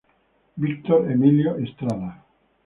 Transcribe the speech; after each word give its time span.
Víctor 0.57 1.11
Emilio 1.11 1.57
Estrada. 1.59 2.25